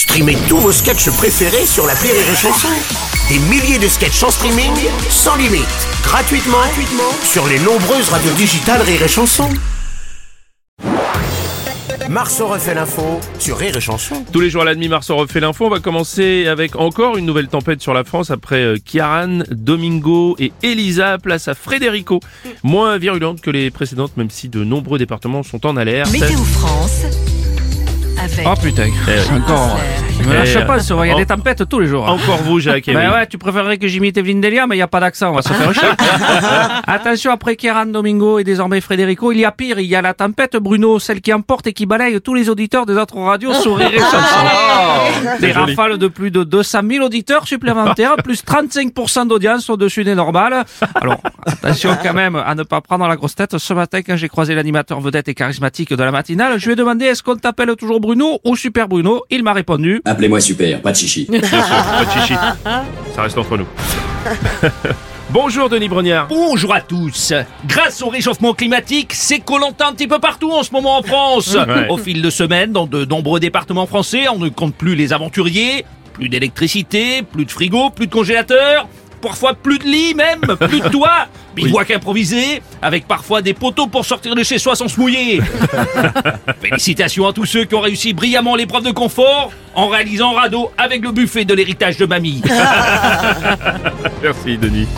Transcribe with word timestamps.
Streamez 0.00 0.38
tous 0.48 0.56
vos 0.56 0.72
sketchs 0.72 1.10
préférés 1.10 1.66
sur 1.66 1.86
la 1.86 1.92
Rire 1.92 2.14
et 2.14 2.34
Chanson. 2.34 2.68
Des 3.28 3.38
milliers 3.50 3.78
de 3.78 3.86
sketchs 3.86 4.22
en 4.22 4.30
streaming, 4.30 4.72
sans 5.10 5.36
limite, 5.36 5.66
gratuitement, 6.02 6.56
gratuitement 6.56 7.12
sur 7.22 7.46
les 7.46 7.58
nombreuses 7.58 8.08
radios 8.08 8.32
digitales 8.32 8.80
Rire 8.80 9.02
et 9.02 9.08
Chanson. 9.08 9.50
Marceau 12.08 12.46
refait 12.46 12.74
l'info 12.74 13.20
sur 13.38 13.58
Rire 13.58 13.76
et 13.76 13.80
Chanson. 13.82 14.24
Tous 14.32 14.40
les 14.40 14.48
jours 14.48 14.62
à 14.62 14.64
la 14.64 14.74
demi-mars, 14.74 15.10
on 15.10 15.18
refait 15.18 15.38
l'info. 15.38 15.66
On 15.66 15.70
va 15.70 15.80
commencer 15.80 16.46
avec 16.46 16.76
encore 16.76 17.18
une 17.18 17.26
nouvelle 17.26 17.48
tempête 17.48 17.82
sur 17.82 17.92
la 17.92 18.02
France 18.02 18.30
après 18.30 18.62
euh, 18.62 18.76
Kiaran, 18.82 19.40
Domingo 19.50 20.34
et 20.38 20.50
Elisa. 20.62 21.18
Place 21.18 21.46
à 21.46 21.54
Frédérico. 21.54 22.20
Moins 22.62 22.96
virulente 22.96 23.42
que 23.42 23.50
les 23.50 23.70
précédentes, 23.70 24.16
même 24.16 24.30
si 24.30 24.48
de 24.48 24.64
nombreux 24.64 24.98
départements 24.98 25.42
sont 25.42 25.66
en 25.66 25.76
alerte. 25.76 26.10
Météo 26.10 26.38
France 26.38 27.04
avec 28.22 28.46
Oh 28.46 28.54
putain, 28.60 28.88
Eh, 29.08 29.34
encore. 29.34 29.78
Je 30.22 30.28
me 30.28 30.34
Eh, 30.34 30.36
lâche 30.38 30.66
pas, 30.66 30.76
il 31.04 31.08
y 31.08 31.10
a 31.10 31.14
en- 31.14 31.18
des 31.18 31.24
tempêtes 31.26 31.66
tous 31.68 31.78
les 31.80 31.86
jours. 31.86 32.06
Encore 32.06 32.36
vous, 32.44 32.60
Jacques. 32.60 32.84
eh 32.88 32.92
Ben 32.92 33.08
oui. 33.08 33.14
ouais, 33.14 33.26
tu 33.26 33.38
préférerais 33.38 33.78
que 33.78 33.88
j'imite 33.88 34.18
Evelyne 34.18 34.40
Delia, 34.42 34.66
mais 34.66 34.74
il 34.74 34.78
n'y 34.78 34.82
a 34.82 34.86
pas 34.88 35.00
d'accent, 35.00 35.30
on 35.30 35.34
va 35.34 35.40
se 35.42 35.50
faire 35.52 35.72
chier. 35.72 35.88
Attention, 36.86 37.32
après 37.32 37.56
Kieran 37.56 37.86
Domingo 37.86 38.38
et 38.38 38.44
désormais 38.44 38.80
Frédérico, 38.82 39.32
il 39.32 39.38
y 39.38 39.44
a 39.46 39.52
pire, 39.52 39.78
il 39.80 39.86
y 39.86 39.96
a 39.96 40.02
la 40.02 40.12
tempête 40.12 40.56
Bruno, 40.58 40.98
celle 40.98 41.20
qui 41.22 41.32
emporte 41.32 41.66
et 41.68 41.72
qui 41.72 41.86
balaye 41.86 42.20
tous 42.20 42.34
les 42.34 42.50
auditeurs 42.50 42.84
des 42.84 42.94
autres 42.96 43.16
radios 43.18 43.54
sur 43.54 43.76
Rire 43.78 43.90
et 43.94 43.98
Chanson. 43.98 44.18
Des 45.40 45.46
C'est 45.48 45.52
joli. 45.54 45.74
rafales 45.74 45.96
de 45.98 46.08
plus 46.08 46.30
de 46.30 46.44
200 46.44 46.80
000 46.88 47.04
auditeurs 47.06 47.46
supplémentaires, 47.46 48.16
plus 48.24 48.44
35% 48.44 49.26
d'audience 49.26 49.70
au-dessus 49.70 50.04
des 50.04 50.14
normales. 50.14 50.64
Alors, 51.00 51.20
attention 51.46 51.96
quand 52.02 52.12
même 52.14 52.36
à 52.36 52.54
ne 52.54 52.62
pas 52.62 52.82
prendre 52.82 53.06
la 53.08 53.16
grosse 53.16 53.34
tête. 53.34 53.56
Ce 53.56 53.72
matin, 53.72 54.00
quand 54.06 54.16
j'ai 54.16 54.28
croisé 54.28 54.54
l'animateur 54.54 55.00
vedette 55.00 55.28
et 55.28 55.34
charismatique 55.34 55.90
de 55.94 56.02
la 56.02 56.10
matinale, 56.10 56.58
je 56.58 56.66
lui 56.66 56.72
ai 56.74 56.76
demandé 56.76 57.06
est-ce 57.06 57.22
qu'on 57.22 57.36
t'appelle 57.36 57.74
toujours 57.76 58.00
Bruno? 58.00 58.09
Ou 58.44 58.56
Super 58.56 58.88
Bruno. 58.88 59.22
Il 59.30 59.42
m'a 59.42 59.52
répondu 59.52 60.00
Appelez-moi 60.04 60.40
super, 60.40 60.80
pas 60.80 60.92
de 60.92 60.96
chichi. 60.96 61.26
Bien 61.30 61.42
sûr, 61.42 61.58
pas 61.58 62.04
de 62.04 62.20
chichi. 62.20 62.34
Ça 63.14 63.22
reste 63.22 63.38
entre 63.38 63.56
nous. 63.56 63.66
Bonjour 65.30 65.68
Denis 65.68 65.88
Brognard. 65.88 66.26
Bonjour 66.26 66.74
à 66.74 66.80
tous. 66.80 67.32
Grâce 67.66 68.02
au 68.02 68.08
réchauffement 68.08 68.52
climatique, 68.52 69.12
c'est 69.12 69.38
Colanta 69.38 69.86
un 69.86 69.92
petit 69.92 70.08
peu 70.08 70.18
partout 70.18 70.50
en 70.50 70.64
ce 70.64 70.72
moment 70.72 70.98
en 70.98 71.02
France. 71.02 71.54
Ouais. 71.54 71.88
Au 71.88 71.98
fil 71.98 72.20
de 72.20 72.30
semaines, 72.30 72.72
dans 72.72 72.86
de 72.86 73.04
nombreux 73.04 73.38
départements 73.38 73.86
français, 73.86 74.28
on 74.28 74.40
ne 74.40 74.48
compte 74.48 74.74
plus 74.74 74.96
les 74.96 75.12
aventuriers, 75.12 75.84
plus 76.14 76.28
d'électricité, 76.28 77.22
plus 77.22 77.44
de 77.44 77.50
frigo, 77.50 77.90
plus 77.90 78.08
de 78.08 78.12
congélateur, 78.12 78.88
parfois 79.20 79.54
plus 79.54 79.78
de 79.78 79.84
lit 79.84 80.14
même, 80.14 80.40
plus 80.40 80.80
de 80.80 80.88
toit, 80.88 81.28
bivouac 81.54 81.90
improvisé, 81.96 82.62
avec 82.82 83.06
parfois 83.06 83.42
des 83.42 83.54
poteaux 83.54 83.86
pour 83.86 84.04
sortir 84.04 84.34
de 84.34 84.42
chez 84.42 84.58
soi 84.58 84.74
sans 84.74 84.88
se 84.88 84.98
mouiller. 84.98 85.40
Félicitations 86.60 87.26
à 87.26 87.32
tous 87.32 87.44
ceux 87.46 87.64
qui 87.64 87.74
ont 87.74 87.80
réussi 87.80 88.12
brillamment 88.12 88.56
l'épreuve 88.56 88.84
de 88.84 88.92
confort 88.92 89.52
en 89.74 89.88
réalisant 89.88 90.32
radeau 90.32 90.70
avec 90.76 91.02
le 91.02 91.12
buffet 91.12 91.44
de 91.44 91.54
l'héritage 91.54 91.96
de 91.96 92.06
mamie. 92.06 92.42
Merci 94.22 94.58
Denis. 94.58 94.88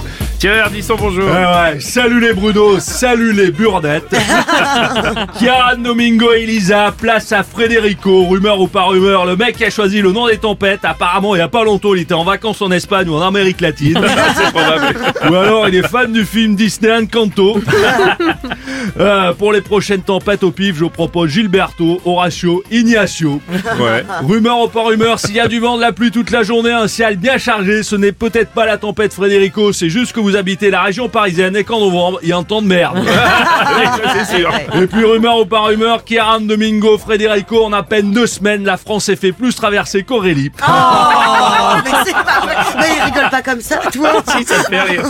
Thierry 0.43 0.59
Ardisson, 0.59 0.97
bonjour. 0.99 1.31
Ouais, 1.31 1.79
salut 1.79 2.19
les 2.19 2.33
Bruno, 2.33 2.81
salut 2.81 3.33
les 3.33 3.53
burnettes. 3.53 4.11
Chiara 5.39 5.77
Domingo 5.77 6.33
et 6.33 6.43
Elisa, 6.43 6.93
place 6.99 7.31
à 7.31 7.45
Frédérico, 7.45 8.25
rumeur 8.25 8.61
ou 8.61 8.67
pas 8.67 8.83
rumeur, 8.87 9.25
le 9.25 9.37
mec 9.37 9.57
qui 9.57 9.65
a 9.65 9.71
choisi 9.71 10.03
le 10.03 10.11
nom 10.11 10.27
des 10.27 10.39
tempêtes, 10.39 10.81
apparemment 10.83 11.37
il 11.37 11.39
y 11.39 11.43
a 11.43 11.47
pas 11.47 11.63
longtemps 11.63 11.95
il 11.95 12.01
était 12.01 12.15
en 12.15 12.25
vacances 12.25 12.61
en 12.61 12.73
Espagne 12.73 13.09
ou 13.09 13.15
en 13.15 13.23
Amérique 13.23 13.61
latine. 13.61 14.01
C'est 14.35 14.51
probable. 14.51 14.97
ou 15.31 15.35
alors 15.37 15.69
il 15.69 15.77
est 15.77 15.87
fan 15.87 16.13
du 16.13 16.25
film 16.25 16.57
Disney 16.57 16.93
Encanto. 16.93 17.61
Euh, 18.99 19.33
pour 19.33 19.53
les 19.53 19.61
prochaines 19.61 20.03
tempêtes 20.03 20.43
au 20.43 20.51
pif, 20.51 20.77
je 20.77 20.85
propose 20.85 21.31
Gilberto, 21.31 22.01
Horacio, 22.05 22.63
Ignacio. 22.71 23.41
Ouais. 23.79 24.05
Rumeur 24.27 24.61
ou 24.61 24.69
pas 24.69 24.85
rumeur, 24.85 25.19
s'il 25.19 25.35
y 25.35 25.41
a 25.41 25.49
du 25.49 25.61
vent, 25.61 25.77
de 25.77 25.81
la 25.81 25.93
pluie 25.93 26.11
toute 26.11 26.31
la 26.31 26.43
journée, 26.43 26.73
un 26.73 26.89
ciel 26.89 27.17
bien 27.17 27.39
chargé, 27.39 27.83
ce 27.83 27.97
n'est 27.97 28.13
peut-être 28.13 28.51
pas 28.51 28.67
la 28.67 28.79
tempête 28.79 29.13
Frédérico, 29.13 29.73
c'est 29.73 29.89
juste 29.89 30.13
que 30.13 30.21
vous 30.21 30.37
habitez 30.37 30.71
la 30.71 30.83
région 30.83 31.09
parisienne 31.09 31.57
et 31.57 31.65
qu'en 31.65 31.81
novembre, 31.81 32.19
il 32.23 32.29
y 32.29 32.33
a 32.33 32.37
un 32.37 32.43
temps 32.43 32.63
de 32.63 32.67
merde. 32.67 32.99
Sûr. 34.31 34.53
Et 34.81 34.87
puis 34.87 35.05
rumeur 35.05 35.41
ou 35.41 35.47
pas 35.47 35.61
rumeur, 35.61 36.05
Kieran 36.05 36.41
Domingo, 36.41 36.99
Frédérico, 36.99 37.65
en 37.65 37.73
à 37.73 37.83
peine 37.83 38.13
deux 38.13 38.27
semaines, 38.27 38.65
la 38.65 38.77
France 38.77 39.05
s'est 39.05 39.17
fait 39.17 39.33
plus 39.33 39.55
traverser 39.55 40.03
qu'Aurélie. 40.03 40.51
Oh, 40.61 41.62
mais 41.85 41.91
c'est 42.05 42.13
pas 42.13 42.41
vrai. 42.43 42.57
Mais 42.79 42.97
il 42.97 43.03
rigole 43.05 43.31
pas 43.31 43.43
comme 43.43 43.61
ça, 43.61 43.77
toi. 43.93 44.09
Si, 44.27 44.45
ça 44.45 44.63
te 44.65 44.69
fait 44.69 44.81
rire. 44.83 45.05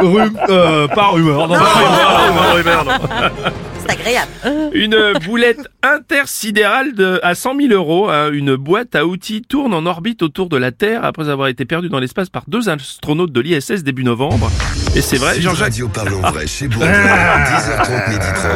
Rum, 0.00 0.38
euh, 0.48 0.88
pas 0.88 1.06
rumeur. 1.08 1.48
non, 1.48 1.54
pas 1.58 2.54
rumeur. 2.54 2.84
Non, 2.84 2.92
non, 2.92 2.98
non, 3.08 3.50
agréable. 3.88 4.30
Une 4.72 5.14
boulette 5.24 5.68
intersidérale 5.82 6.94
de, 6.94 7.20
à 7.22 7.34
100 7.34 7.56
000 7.60 7.72
euros, 7.72 8.08
hein, 8.10 8.30
une 8.32 8.56
boîte 8.56 8.94
à 8.94 9.06
outils 9.06 9.42
tourne 9.42 9.74
en 9.74 9.86
orbite 9.86 10.22
autour 10.22 10.48
de 10.48 10.56
la 10.56 10.72
Terre 10.72 11.04
après 11.04 11.28
avoir 11.28 11.48
été 11.48 11.64
perdue 11.64 11.88
dans 11.88 11.98
l'espace 12.00 12.28
par 12.28 12.42
deux 12.48 12.68
astronautes 12.68 13.32
de 13.32 13.40
l'ISS 13.40 13.82
début 13.84 14.04
novembre. 14.04 14.50
Et 14.96 15.02
c'est 15.02 15.16
vrai, 15.18 15.40
Jean-Jacques. 15.40 15.68
Radio 15.68 15.88
Parlons 15.88 16.20
Vrai 16.20 16.46
chez 16.46 16.66
Bourdin, 16.68 16.86
10h30, 16.90 18.10
midi 18.10 18.26
30, 18.34 18.50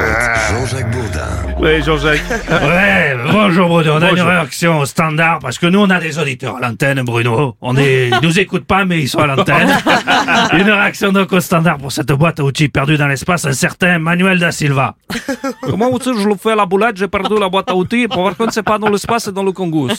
Jean-Jacques 0.50 0.90
Bourdin. 0.90 1.60
Ouais, 1.60 1.82
Jean-Jacques. 1.82 2.20
Ouais, 2.50 3.16
bonjour 3.30 3.68
Bruno, 3.68 3.92
on 3.92 3.96
a 3.96 4.00
Bonjour. 4.00 4.16
une 4.16 4.22
réaction 4.22 4.78
au 4.78 4.86
standard 4.86 5.38
parce 5.40 5.58
que 5.58 5.66
nous 5.66 5.80
on 5.80 5.90
a 5.90 6.00
des 6.00 6.18
auditeurs 6.18 6.56
à 6.56 6.60
l'antenne 6.60 7.02
Bruno. 7.02 7.56
On 7.60 7.76
est, 7.76 8.08
ils 8.08 8.18
nous 8.22 8.38
écoutent 8.40 8.64
pas 8.66 8.84
mais 8.84 9.00
ils 9.00 9.08
sont 9.08 9.18
à 9.18 9.26
l'antenne. 9.26 9.68
une 10.54 10.70
réaction 10.70 11.12
donc 11.12 11.32
au 11.32 11.40
standard 11.40 11.76
pour 11.78 11.92
cette 11.92 12.12
boîte 12.12 12.40
à 12.40 12.44
outils 12.44 12.68
perdue 12.68 12.96
dans 12.96 13.08
l'espace, 13.08 13.44
un 13.44 13.52
certain 13.52 13.98
Manuel 13.98 14.38
da 14.38 14.52
Silva. 14.52 14.94
Comment 15.62 15.90
vous 15.90 16.00
savez, 16.00 16.20
je 16.20 16.28
le 16.28 16.36
fais 16.36 16.52
à 16.52 16.56
la 16.56 16.66
boulette, 16.66 16.96
j'ai 16.96 17.08
perdu 17.08 17.38
la 17.38 17.48
boîte 17.48 17.70
à 17.70 17.74
outils, 17.74 18.06
pour 18.08 18.22
voir 18.22 18.36
contre 18.36 18.52
c'est 18.52 18.62
pas 18.62 18.78
dans 18.78 18.88
l'espace, 18.90 19.24
c'est 19.24 19.32
dans 19.34 19.42
le 19.42 19.52
Congo. 19.52 19.88
à 19.90 19.92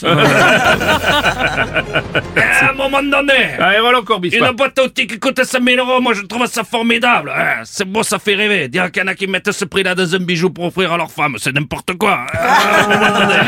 un 2.70 2.74
moment 2.74 3.02
donné, 3.02 3.54
Allez, 3.58 3.80
voilà 3.80 3.98
encore 4.00 4.20
Bismarck. 4.20 4.50
une 4.52 4.56
boîte 4.56 4.78
à 4.78 4.84
outils 4.84 5.06
qui 5.06 5.18
coûte 5.18 5.42
5000 5.44 5.78
euros, 5.78 6.00
moi 6.00 6.14
je 6.14 6.22
trouve 6.22 6.46
ça 6.46 6.64
formidable. 6.64 7.30
Hein, 7.36 7.60
c'est 7.64 7.84
beau, 7.84 8.02
ça 8.02 8.18
fait 8.18 8.34
rêver. 8.34 8.68
Dire 8.68 8.90
qu'il 8.90 9.02
y 9.02 9.04
en 9.04 9.08
a 9.08 9.14
qui 9.14 9.26
mettent 9.26 9.52
ce 9.52 9.64
prix-là 9.64 9.94
dans 9.94 10.14
un 10.14 10.18
bijou 10.18 10.50
pour 10.50 10.66
offrir 10.66 10.92
à 10.92 10.96
leur 10.96 11.10
femme, 11.10 11.36
c'est 11.38 11.52
n'importe 11.54 11.96
quoi. 11.98 12.20
hein. 12.32 12.38
À 12.38 12.84
un 12.84 12.88
moment 12.88 13.18
donné. 13.18 13.38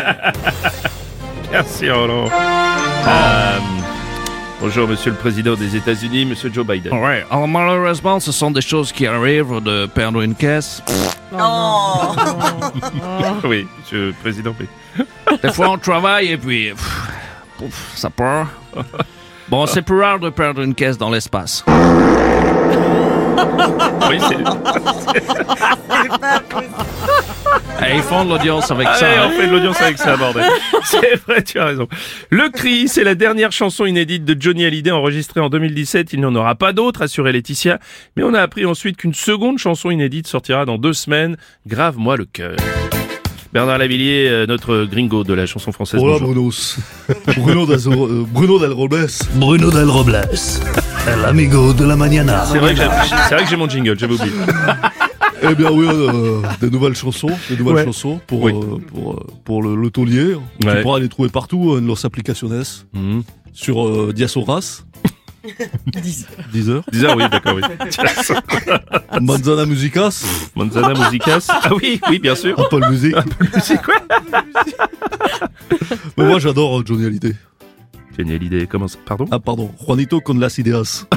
Merci 1.53 1.89
Roland. 1.91 2.29
Euh, 3.07 3.59
bonjour 4.61 4.89
Monsieur 4.89 5.13
le 5.13 5.17
Président 5.17 5.55
des 5.55 5.77
États-Unis, 5.77 6.25
Monsieur 6.27 6.51
Joe 6.53 6.67
Biden. 6.67 6.93
Ouais, 6.93 7.25
alors 7.31 7.47
malheureusement, 7.47 8.19
ce 8.21 8.33
sont 8.33 8.51
des 8.51 8.61
choses 8.63 8.91
qui 8.93 9.07
arrivent 9.07 9.61
de 9.63 9.87
perdre 9.87 10.23
une 10.23 10.35
caisse. 10.35 10.83
Oh. 11.33 12.15
Oui, 13.45 13.67
Monsieur 13.81 14.07
le 14.09 14.13
Président. 14.23 14.55
oui. 14.59 14.67
Des 15.43 15.53
fois, 15.53 15.71
on 15.71 15.79
travaille 15.79 16.33
et 16.33 16.37
puis. 16.37 16.71
pff, 16.71 17.09
pouf, 17.59 17.93
ça 17.97 18.11
part. 18.11 18.49
Bon, 19.49 19.67
c'est 19.67 19.83
plus 19.83 20.01
rare 20.01 20.19
de 20.19 20.31
perdre 20.31 20.63
une 20.63 20.75
caisse 20.75 20.99
dans 20.99 21.11
l'espace. 21.11 21.65
Oui, 24.09 24.19
c'est. 24.29 24.37
Et 27.87 27.97
ils 27.97 28.03
font 28.03 28.25
de 28.25 28.31
l'audience 28.31 28.71
avec 28.71 28.87
ça. 28.89 29.07
Allez, 29.07 29.17
hein. 29.19 29.31
on 29.33 29.41
fait 29.41 29.47
de 29.47 29.53
l'audience 29.53 29.81
avec 29.81 29.99
ça, 29.99 30.17
bordel. 30.17 30.45
C'est 30.85 31.17
vrai, 31.27 31.43
tu 31.43 31.59
as 31.59 31.67
raison. 31.67 31.89
Le 32.31 32.49
Cri, 32.51 32.89
c'est 32.89 33.05
la 33.05 33.15
dernière 33.15 33.53
chanson 33.53 33.85
inédite 33.87 34.25
de 34.25 34.37
Johnny 34.41 34.65
Hallyday 34.65 34.91
enregistrée 34.93 35.41
en 35.41 35.49
2017. 35.51 36.13
Il 36.13 36.21
n'y 36.21 36.25
en 36.27 36.35
aura 36.35 36.55
pas 36.55 36.73
d'autre, 36.73 37.03
assurait 37.03 37.33
Laetitia. 37.33 37.79
Mais 38.17 38.23
on 38.23 38.35
a 38.35 38.41
appris 38.41 38.65
ensuite 38.67 38.97
qu'une 38.97 39.15
seconde 39.15 39.59
chanson 39.59 39.91
inédite 39.91 40.27
sortira 40.27 40.65
dans 40.65 40.79
deux 40.79 40.93
semaines. 40.95 41.37
Grave-moi 41.67 42.17
le 42.17 42.25
cœur. 42.25 42.57
Bernard 43.53 43.79
Lavillier, 43.79 44.29
euh, 44.29 44.47
notre 44.47 44.85
gringo 44.85 45.25
de 45.25 45.33
la 45.33 45.47
chanson 45.47 45.73
française. 45.73 46.01
Hola. 46.03 46.19
Bruno, 46.19 47.67
Dazo- 47.67 48.07
euh, 48.07 48.25
Bruno 48.29 48.59
del 48.59 48.73
Robles. 48.73 49.07
Bruno 49.35 49.71
Del 49.71 49.89
Robles, 49.89 50.21
el 51.09 51.25
amigo 51.25 51.73
de 51.73 51.85
la 51.87 51.97
mañana. 51.97 52.45
C'est 52.53 52.59
vrai 52.59 52.75
que 52.75 52.81
j'ai- 52.81 52.89
c'est 53.29 53.35
vrai 53.35 53.45
que 53.45 53.51
j'ai 53.51 53.57
mon 53.57 53.69
jingle, 53.69 53.99
j'avais 53.99 54.13
oublié. 54.15 54.33
Eh 55.51 55.55
bien 55.55 55.71
oui, 55.71 55.87
euh, 55.89 56.43
des 56.61 56.71
nouvelles 56.71 56.95
chansons, 56.97 57.31
des 57.49 57.57
nouvelles 57.57 57.77
Ouais. 57.77 57.85
chansons 57.85 58.21
pour 58.27 58.43
Oui. 58.43 58.53
euh, 58.55 58.79
pour 58.89 59.13
euh, 59.15 59.27
pour 59.45 59.63
le, 59.63 59.77
le 59.77 59.91
taulier. 59.91 60.35
Ouais. 60.35 60.41
Tu 60.77 60.83
pourras 60.83 60.99
les 60.99 61.09
trouver 61.09 61.29
partout 61.29 61.73
euh, 61.73 61.79
en 61.81 61.85
los 61.87 62.05
applicaciones 62.07 62.63
Mhm. 62.93 63.23
sur 63.53 63.87
euh, 63.87 64.13
Diasoras. 64.15 64.83
Deezer. 66.53 66.83
Deezer, 66.91 67.17
oui, 67.17 67.23
d'accord, 67.31 67.55
oui. 67.55 67.63
Manzana 69.21 69.65
Musicas. 69.65 70.25
Manzana 70.57 70.93
Musicas. 70.95 71.47
Ah 71.49 71.71
oui, 71.75 72.01
oui, 72.11 72.19
bien 72.19 72.35
sûr. 72.35 72.59
Apple 72.59 72.85
Music. 72.91 73.15
C'est 73.63 73.81
quoi 73.81 73.95
Mais 76.17 76.25
moi 76.27 76.39
j'adore 76.41 76.85
Johnny 76.85 77.07
Hallyday. 77.07 77.37
Génial 78.19 78.43
idée, 78.43 78.67
comment 78.67 78.89
ça 78.89 78.99
Pardon? 79.07 79.27
Ah 79.31 79.39
pardon, 79.39 79.71
Juanito 79.79 80.21
con 80.21 80.41
las 80.41 80.59
ideas. 80.59 81.07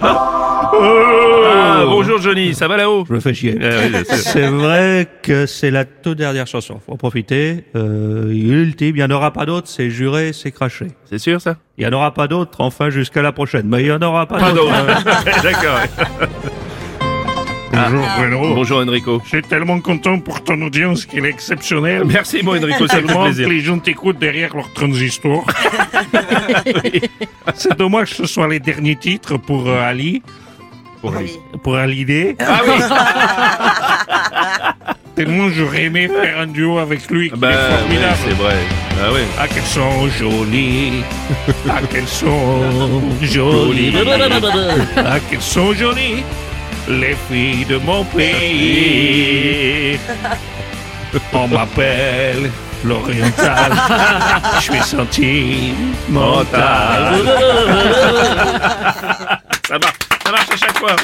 Ah, 0.00 1.84
bonjour 1.86 2.20
Johnny, 2.20 2.54
ça 2.54 2.68
va 2.68 2.76
là-haut? 2.76 3.04
Je 3.08 3.12
me 3.14 3.20
fais 3.20 3.34
chier. 3.34 3.56
Eh 3.60 3.64
oui. 3.96 4.04
C'est 4.10 4.46
vrai 4.48 5.08
que 5.22 5.46
c'est 5.46 5.70
la 5.70 5.84
toute 5.84 6.18
dernière 6.18 6.46
chanson. 6.46 6.80
Faut 6.84 6.92
en 6.92 6.96
profiter. 6.96 7.64
Euh, 7.76 8.30
ultime, 8.32 8.96
il 8.96 8.98
n'y 8.98 9.04
en 9.04 9.10
aura 9.10 9.32
pas 9.32 9.46
d'autre. 9.46 9.68
C'est 9.68 9.90
juré, 9.90 10.32
c'est 10.32 10.50
craché. 10.50 10.88
C'est 11.08 11.18
sûr 11.18 11.40
ça? 11.40 11.56
Il 11.78 11.86
n'y 11.86 11.92
en 11.92 11.96
aura 11.96 12.12
pas 12.14 12.26
d'autre, 12.28 12.60
enfin 12.60 12.90
jusqu'à 12.90 13.22
la 13.22 13.32
prochaine. 13.32 13.66
Mais 13.66 13.82
il 13.82 13.86
n'y 13.86 13.92
en 13.92 14.02
aura 14.02 14.26
pas, 14.26 14.38
Pardon. 14.38 14.62
d'autre. 14.64 15.04
D'accord. 15.42 15.80
Bonjour 17.74 18.06
Bruno. 18.18 18.54
Bonjour 18.54 18.78
Enrico. 18.80 19.20
Je 19.24 19.28
suis 19.30 19.42
tellement 19.42 19.80
content 19.80 20.18
pour 20.20 20.42
ton 20.44 20.60
audience 20.62 21.04
qu'il 21.06 21.24
est 21.24 21.30
exceptionnel. 21.30 22.04
Merci 22.04 22.42
mon 22.42 22.52
Enrico, 22.56 22.86
fait 22.86 23.00
Tellement 23.02 23.24
plaisir. 23.24 23.48
que 23.48 23.52
les 23.52 23.60
gens 23.60 23.78
t'écoutent 23.78 24.18
derrière 24.18 24.54
leur 24.54 24.72
transistor. 24.72 25.44
C'est 27.54 27.76
dommage 27.76 28.10
que 28.10 28.16
ce 28.16 28.26
soit 28.26 28.48
les 28.48 28.60
derniers 28.60 28.96
titres 28.96 29.36
pour 29.38 29.68
euh, 29.68 29.80
Ali. 29.82 30.22
Pour 31.00 31.16
Ali. 31.16 31.32
Pour 31.62 31.76
Hallyday. 31.76 32.36
Ah 32.40 32.60
oui 32.66 32.74
Tellement 35.16 35.48
j'aurais 35.48 35.84
aimé 35.84 36.08
faire 36.08 36.40
un 36.40 36.46
duo 36.46 36.78
avec 36.78 37.08
lui. 37.10 37.30
qui 37.30 37.38
Bah 37.38 37.50
est 37.52 37.54
oui, 37.54 37.76
formidable. 37.78 38.16
c'est 38.24 38.34
vrai. 38.34 38.54
Ah 39.00 39.08
oui. 39.12 39.20
Ah, 39.38 39.46
qu'elles 39.48 39.62
sont 39.62 40.08
jolies. 40.08 41.04
Ah, 41.68 41.80
qu'elles 41.90 42.08
sont 42.08 43.00
jolies. 43.22 43.92
Ah, 44.96 45.18
qu'elles 45.30 45.40
sont 45.40 45.72
jolies. 45.72 46.24
Les 46.88 47.16
filles 47.28 47.64
de 47.64 47.78
mon 47.78 48.04
pays. 48.04 49.98
On 51.32 51.48
m'appelle 51.48 52.50
l'oriental. 52.84 53.72
Je 54.56 54.60
suis 54.60 54.82
sentimental. 54.82 55.74
Ça 59.66 59.78
marche, 59.78 59.98
ça 60.24 60.30
marche 60.30 60.50
à 60.52 60.56
chaque 60.56 60.78
fois. 60.78 60.96